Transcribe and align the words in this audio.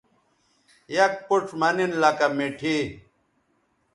یک 0.95 1.13
پوڇ 1.27 1.45
مہ 1.59 1.69
نن 1.75 1.91
لکہ 2.01 2.27
مٹھائ 2.37 2.79